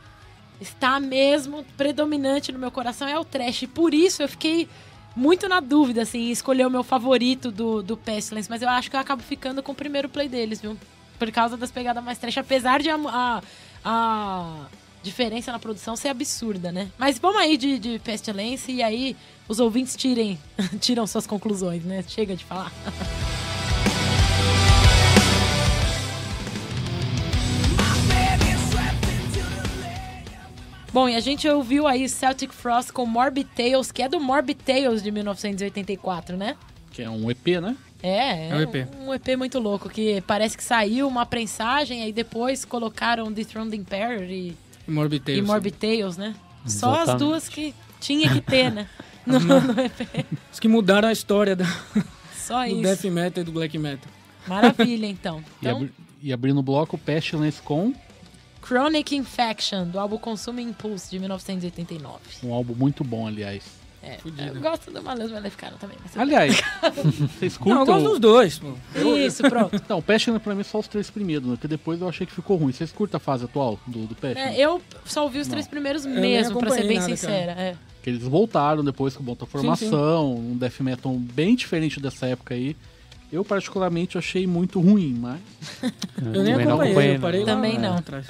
[0.60, 3.62] está mesmo predominante no meu coração é o trash.
[3.62, 4.68] E por isso eu fiquei
[5.14, 8.48] muito na dúvida, assim, escolher o meu favorito do, do Pestilence.
[8.48, 10.76] Mas eu acho que eu acabo ficando com o primeiro play deles, viu?
[11.18, 12.38] Por causa das pegadas mais trash.
[12.38, 13.42] Apesar de a, a,
[13.84, 14.66] a
[15.02, 16.88] diferença na produção ser absurda, né?
[16.98, 19.16] Mas vamos aí de, de Pestilence e aí
[19.48, 20.38] os ouvintes tirem,
[20.80, 22.04] tiram suas conclusões, né?
[22.06, 22.72] Chega de falar.
[30.92, 34.60] Bom, e a gente ouviu aí Celtic Frost com Morbid Tales, que é do Morbid
[34.64, 36.56] Tales de 1984, né?
[36.90, 37.76] Que é um EP, né?
[38.02, 38.88] É, É um EP.
[39.06, 44.22] um EP muito louco, que parece que saiu uma prensagem, aí depois colocaram Dethroned Emperor
[44.24, 44.56] e,
[44.88, 45.38] E Morbid Tales.
[45.38, 46.34] e Morbid Tales, né?
[46.66, 47.18] Só as Exatamente.
[47.20, 48.86] duas que tinha que ter, né?
[49.26, 50.24] No, no EP.
[50.50, 51.66] Os que mudaram a história da-
[52.34, 52.82] Só do isso.
[52.82, 54.10] death metal e do black metal.
[54.48, 55.38] Maravilha, então.
[55.40, 57.92] E, Então, abri- e abrindo o bloco, Pestilence com
[58.62, 62.18] Chronic Infection, do álbum Consume Impulse, de 1989.
[62.44, 63.80] um álbum muito bom, aliás.
[64.02, 64.56] É, Fudido.
[64.56, 65.96] eu gosto do Malus Maleficano também.
[66.02, 66.62] Mas Aliás,
[67.38, 67.74] vocês curtam...
[67.74, 68.72] Não, eu gosto dos dois, pô.
[69.16, 69.78] Isso, pronto.
[69.88, 71.54] Não, Pestilence pra mim é só os três primeiros, né?
[71.56, 72.72] Porque depois eu achei que ficou ruim.
[72.72, 74.58] Vocês curtam a fase atual do, do Pestilence?
[74.58, 77.52] É, eu só ouvi os três primeiros mesmo, pra ser bem nada, sincera.
[77.52, 77.76] É.
[78.02, 82.74] Que eles voltaram depois com outra formação, um death metal bem diferente dessa época aí.
[83.30, 85.40] Eu particularmente achei muito ruim, mas...
[86.16, 87.46] Eu nem Também não acompanhei, eu parei não.
[87.46, 87.96] lá, Também não.
[87.96, 88.26] atrás.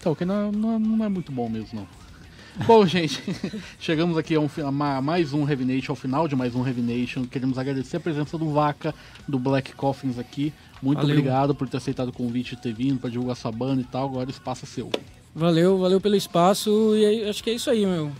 [0.00, 2.66] Então, que não, não, não é muito bom mesmo, não.
[2.66, 3.22] Bom, gente,
[3.78, 6.66] chegamos aqui a, um, a ma- mais um Heavy Nation, ao final de mais um
[6.66, 7.24] Heavy Nation.
[7.26, 8.94] Queremos agradecer a presença do Vaca,
[9.28, 10.52] do Black Coffins aqui.
[10.82, 11.14] Muito Valeu.
[11.16, 14.06] obrigado por ter aceitado o convite e ter vindo para divulgar sua banda e tal.
[14.08, 14.90] Agora o espaço é seu.
[15.34, 18.10] Valeu, valeu pelo espaço e aí, acho que é isso aí, meu.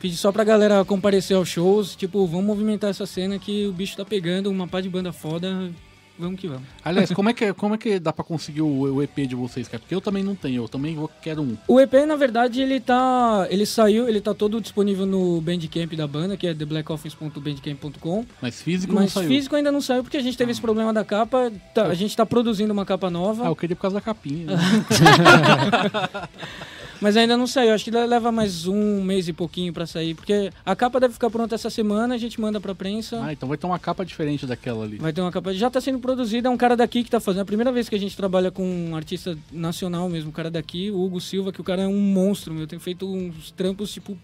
[0.00, 3.96] Pedir só pra galera comparecer aos shows, tipo, vamos movimentar essa cena que o bicho
[3.96, 5.70] tá pegando, uma pá de banda foda,
[6.18, 6.64] vamos que vamos.
[6.84, 9.68] Aliás, como é que, como é que dá para conseguir o, o EP de vocês,
[9.68, 9.78] cara?
[9.80, 11.56] Porque eu também não tenho, eu também vou, quero um.
[11.68, 13.46] O EP, na verdade, ele tá.
[13.50, 18.24] Ele saiu, ele tá todo disponível no Bandcamp da banda, que é theblackoffice.bandcamp.com.
[18.40, 19.28] Mas físico Mas não saiu.
[19.28, 21.50] físico ainda não saiu porque a gente teve esse problema da capa.
[21.74, 24.46] tá- a gente tá produzindo uma capa nova, Ah, eu queria por causa da capinha.
[24.46, 24.56] né?
[27.00, 27.72] mas ainda não saiu.
[27.72, 31.30] Acho que leva mais um mês e pouquinho pra sair, porque a capa deve ficar
[31.30, 33.22] pronta essa semana, a gente manda pra prensa.
[33.22, 34.98] ah, então vai ter uma capa diferente daquela ali.
[34.98, 35.52] Vai ter uma capa.
[35.54, 37.40] Já tá sendo produzida, é um cara daqui que tá fazendo.
[37.40, 40.50] É a primeira vez que a gente trabalha com um artista nacional mesmo, um cara
[40.50, 42.66] daqui, o Hugo Silva, que o cara é um monstro, meu.
[42.66, 44.16] Tem feito uns trampos, tipo,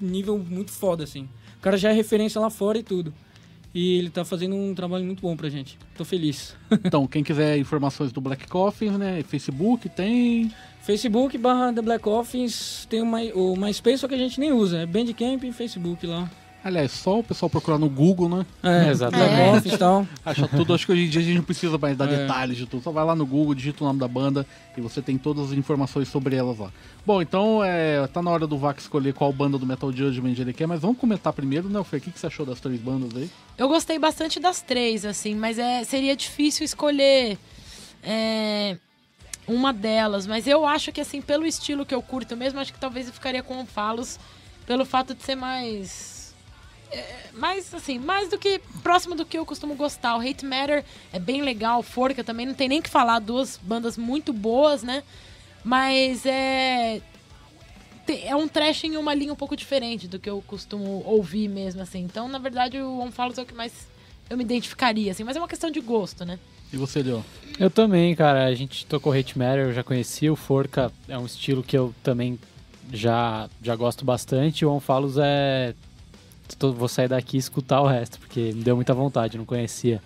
[0.00, 1.28] nível muito foda, assim.
[1.58, 3.12] O cara já é referência lá fora e tudo.
[3.72, 5.78] E ele tá fazendo um trabalho muito bom pra gente.
[5.96, 6.56] Tô feliz.
[6.84, 9.22] Então, quem quiser informações do Black Coffins, né?
[9.22, 10.50] Facebook tem.
[10.82, 14.78] Facebook barra The Black Office, tem uma, o MySpace, só que a gente nem usa.
[14.78, 16.30] É Bandcamp e Facebook lá.
[16.62, 18.44] Aliás, só o pessoal procurar no Google, né?
[18.62, 19.30] É, Exatamente.
[19.34, 20.06] Black Office e tal.
[20.22, 20.74] Acha tudo.
[20.74, 22.18] Acho que hoje em dia a gente não precisa mais dar É.
[22.18, 22.82] detalhes de tudo.
[22.82, 25.52] Só vai lá no Google, digita o nome da banda e você tem todas as
[25.56, 26.70] informações sobre elas lá.
[27.06, 30.52] Bom, então é, tá na hora do Vac escolher qual banda do Metal Judgment ele
[30.52, 31.96] quer, mas vamos comentar primeiro, né, Fê?
[31.96, 33.30] O que, que você achou das três bandas aí?
[33.56, 37.38] Eu gostei bastante das três, assim, mas é, seria difícil escolher
[38.02, 38.76] é,
[39.50, 40.26] uma delas.
[40.26, 43.12] Mas eu acho que, assim, pelo estilo que eu curto mesmo, acho que talvez eu
[43.12, 44.18] ficaria com o Falos
[44.66, 46.34] pelo fato de ser mais.
[46.92, 48.60] é, mais, assim, mais do que.
[48.82, 50.16] próximo do que eu costumo gostar.
[50.16, 53.96] O Hate Matter é bem legal, Forca também, não tem nem que falar, duas bandas
[53.96, 55.02] muito boas, né?
[55.64, 57.02] Mas é.
[58.24, 61.80] É um trash em uma linha um pouco diferente do que eu costumo ouvir mesmo,
[61.80, 62.00] assim.
[62.00, 63.72] Então, na verdade, o On Follows é o que mais
[64.30, 65.24] eu me identificaria, assim.
[65.24, 66.38] Mas é uma questão de gosto, né?
[66.72, 67.20] E você, Leon?
[67.58, 68.46] Eu também, cara.
[68.46, 70.32] A gente tocou Hate Matter, eu já conhecia.
[70.32, 72.38] O Forca é um estilo que eu também
[72.92, 74.64] já, já gosto bastante.
[74.64, 75.74] O Onfalos é.
[76.58, 80.00] tô- Vou sair daqui e escutar o resto, porque me deu muita vontade, não conhecia.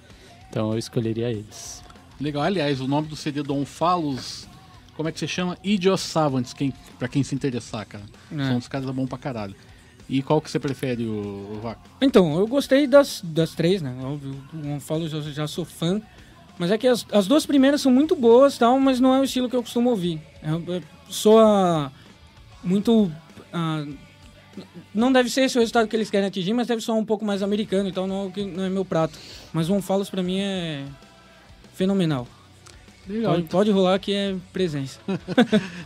[0.51, 1.83] Então eu escolheria eles.
[2.21, 2.43] Legal.
[2.43, 4.47] Aliás, o nome do CD do Onfalos
[4.97, 5.59] como é que se chama?
[5.65, 8.05] Idios Savants, quem, pra quem se interessar, cara.
[8.33, 8.37] É.
[8.37, 9.55] São uns caras bons pra caralho.
[10.09, 11.81] E qual que você prefere, o, o Vaco?
[12.01, 13.97] Então, eu gostei das, das três, né?
[14.03, 14.37] Óbvio,
[14.77, 16.01] o Falo já, já sou fã.
[16.59, 19.25] Mas é que as, as duas primeiras são muito boas, tal, mas não é o
[19.25, 20.21] estilo que eu costumo ouvir.
[20.43, 21.91] É, é, soa
[22.63, 23.11] muito.
[23.53, 23.85] ah,
[24.95, 27.25] não deve ser esse o resultado que eles querem atingir, mas deve soar um pouco
[27.25, 29.19] mais americano, então não, é não é meu prato.
[29.53, 30.85] Mas o Falos pra mim é
[31.75, 32.29] fenomenal.
[33.09, 33.35] Legal.
[33.35, 35.01] Pode, pode rolar que é presença.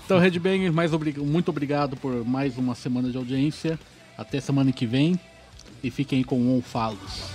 [0.04, 3.78] Então, Red Banger, mais obri- muito obrigado por mais uma semana de audiência.
[4.18, 5.18] Até semana que vem.
[5.82, 7.30] E fiquem com On Falos.